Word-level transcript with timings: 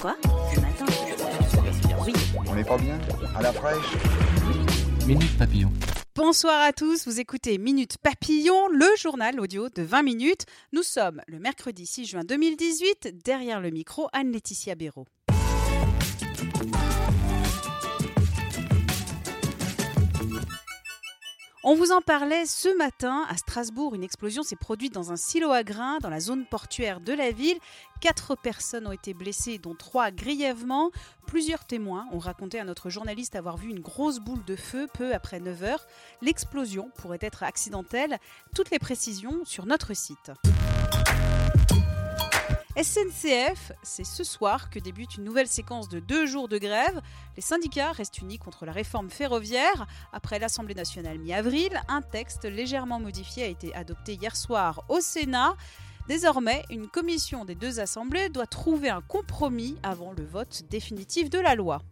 Quoi 0.00 0.16
Ce 0.54 0.60
matin 0.60 0.86
Oui. 2.06 2.12
On 2.48 2.54
n'est 2.54 2.64
pas 2.64 2.78
bien? 2.78 2.98
À 3.36 3.42
la 3.42 3.52
fraîche? 3.52 3.84
Minute 5.06 5.36
Papillon. 5.36 5.70
Bonsoir 6.14 6.62
à 6.62 6.72
tous, 6.72 7.06
vous 7.06 7.20
écoutez 7.20 7.58
Minute 7.58 7.98
Papillon, 7.98 8.68
le 8.68 8.86
journal 8.96 9.38
audio 9.38 9.68
de 9.68 9.82
20 9.82 10.02
minutes. 10.02 10.46
Nous 10.72 10.82
sommes 10.82 11.20
le 11.26 11.38
mercredi 11.38 11.84
6 11.84 12.06
juin 12.06 12.24
2018, 12.24 13.22
derrière 13.22 13.60
le 13.60 13.70
micro 13.70 14.08
Anne-Laetitia 14.14 14.74
Béraud. 14.74 15.06
On 21.62 21.74
vous 21.74 21.92
en 21.92 22.00
parlait 22.00 22.46
ce 22.46 22.74
matin 22.78 23.26
à 23.28 23.36
Strasbourg. 23.36 23.94
Une 23.94 24.02
explosion 24.02 24.42
s'est 24.42 24.56
produite 24.56 24.94
dans 24.94 25.12
un 25.12 25.16
silo 25.16 25.50
à 25.50 25.62
grains 25.62 25.98
dans 25.98 26.08
la 26.08 26.18
zone 26.18 26.46
portuaire 26.46 27.00
de 27.00 27.12
la 27.12 27.32
ville. 27.32 27.58
Quatre 28.00 28.34
personnes 28.34 28.86
ont 28.86 28.92
été 28.92 29.12
blessées, 29.12 29.58
dont 29.58 29.74
trois 29.74 30.10
grièvement. 30.10 30.90
Plusieurs 31.26 31.66
témoins 31.66 32.06
ont 32.12 32.18
raconté 32.18 32.58
à 32.58 32.64
notre 32.64 32.88
journaliste 32.88 33.36
avoir 33.36 33.58
vu 33.58 33.68
une 33.68 33.80
grosse 33.80 34.20
boule 34.20 34.42
de 34.46 34.56
feu 34.56 34.86
peu 34.94 35.14
après 35.14 35.38
9 35.38 35.62
heures. 35.62 35.86
L'explosion 36.22 36.90
pourrait 36.96 37.18
être 37.20 37.42
accidentelle. 37.42 38.18
Toutes 38.54 38.70
les 38.70 38.78
précisions 38.78 39.44
sur 39.44 39.66
notre 39.66 39.92
site. 39.92 40.32
SNCF, 42.82 43.72
c'est 43.82 44.06
ce 44.06 44.24
soir 44.24 44.70
que 44.70 44.78
débute 44.78 45.16
une 45.16 45.24
nouvelle 45.24 45.48
séquence 45.48 45.88
de 45.90 46.00
deux 46.00 46.24
jours 46.24 46.48
de 46.48 46.56
grève. 46.56 47.02
Les 47.36 47.42
syndicats 47.42 47.92
restent 47.92 48.18
unis 48.20 48.38
contre 48.38 48.64
la 48.64 48.72
réforme 48.72 49.10
ferroviaire. 49.10 49.86
Après 50.14 50.38
l'Assemblée 50.38 50.74
nationale 50.74 51.18
mi-avril, 51.18 51.78
un 51.88 52.00
texte 52.00 52.44
légèrement 52.46 52.98
modifié 52.98 53.42
a 53.42 53.48
été 53.48 53.74
adopté 53.74 54.14
hier 54.14 54.34
soir 54.34 54.82
au 54.88 55.00
Sénat. 55.00 55.56
Désormais, 56.08 56.64
une 56.70 56.88
commission 56.88 57.44
des 57.44 57.54
deux 57.54 57.80
assemblées 57.80 58.30
doit 58.30 58.46
trouver 58.46 58.88
un 58.88 59.02
compromis 59.02 59.76
avant 59.82 60.12
le 60.16 60.24
vote 60.24 60.62
définitif 60.70 61.28
de 61.28 61.38
la 61.38 61.54
loi. 61.54 61.82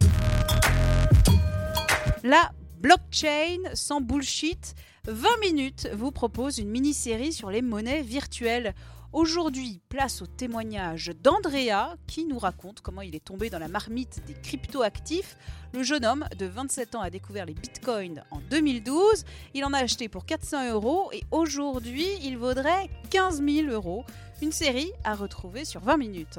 La 2.23 2.51
blockchain 2.81 3.59
sans 3.75 4.01
bullshit, 4.01 4.75
20 5.07 5.29
minutes 5.41 5.89
vous 5.95 6.13
propose 6.13 6.59
une 6.59 6.69
mini-série 6.69 7.33
sur 7.33 7.51
les 7.51 7.63
monnaies 7.63 8.03
virtuelles. 8.03 8.75
Aujourd'hui, 9.13 9.81
place 9.89 10.23
au 10.23 10.27
témoignage 10.27 11.13
d'Andrea 11.23 11.97
qui 12.07 12.27
nous 12.27 12.39
raconte 12.39 12.83
comment 12.83 13.01
il 13.01 13.17
est 13.17 13.25
tombé 13.25 13.51
dans 13.51 13.59
la 13.59 13.69
marmite 13.69 14.23
des 14.27 14.35
crypto-actifs. 14.35 15.37
Le 15.73 15.83
jeune 15.83 16.05
homme 16.05 16.27
de 16.39 16.47
27 16.47 16.95
ans 16.95 17.01
a 17.01 17.11
découvert 17.11 17.47
les 17.47 17.55
bitcoins 17.55 18.23
en 18.31 18.41
2012. 18.51 19.25
Il 19.55 19.65
en 19.65 19.73
a 19.73 19.79
acheté 19.79 20.09
pour 20.09 20.27
400 20.27 20.71
euros 20.71 21.11
et 21.13 21.23
aujourd'hui, 21.31 22.07
il 22.23 22.37
vaudrait 22.37 22.91
15 23.11 23.43
000 23.43 23.69
euros. 23.73 24.05
Une 24.43 24.53
série 24.53 24.93
à 25.05 25.15
retrouver 25.15 25.65
sur 25.65 25.81
20 25.81 25.97
minutes. 25.97 26.39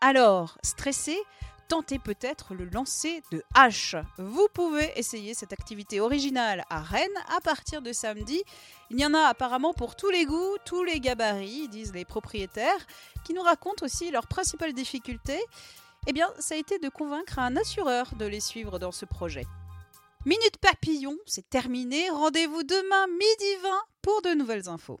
Alors, 0.00 0.56
stressé 0.62 1.16
tentez 1.68 1.98
peut-être 1.98 2.54
le 2.54 2.64
lancer 2.64 3.22
de 3.30 3.42
hache. 3.54 3.94
Vous 4.16 4.48
pouvez 4.52 4.90
essayer 4.96 5.34
cette 5.34 5.52
activité 5.52 6.00
originale 6.00 6.64
à 6.70 6.80
Rennes 6.80 7.08
à 7.36 7.40
partir 7.40 7.82
de 7.82 7.92
samedi. 7.92 8.42
Il 8.90 8.98
y 8.98 9.06
en 9.06 9.14
a 9.14 9.20
apparemment 9.20 9.74
pour 9.74 9.94
tous 9.94 10.10
les 10.10 10.24
goûts, 10.24 10.56
tous 10.64 10.82
les 10.82 10.98
gabarits, 11.00 11.68
disent 11.68 11.92
les 11.92 12.04
propriétaires, 12.04 12.86
qui 13.24 13.34
nous 13.34 13.42
racontent 13.42 13.84
aussi 13.84 14.10
leur 14.10 14.26
principale 14.26 14.72
difficulté. 14.72 15.38
Eh 16.06 16.12
bien, 16.12 16.28
ça 16.38 16.54
a 16.54 16.58
été 16.58 16.78
de 16.78 16.88
convaincre 16.88 17.38
un 17.38 17.56
assureur 17.56 18.14
de 18.18 18.24
les 18.24 18.40
suivre 18.40 18.78
dans 18.78 18.92
ce 18.92 19.04
projet. 19.04 19.46
Minute 20.24 20.56
Papillon, 20.60 21.16
c'est 21.26 21.48
terminé. 21.48 22.10
Rendez-vous 22.10 22.62
demain 22.62 23.06
midi 23.06 23.62
20 23.62 23.68
pour 24.02 24.22
de 24.22 24.34
nouvelles 24.34 24.68
infos. 24.68 25.00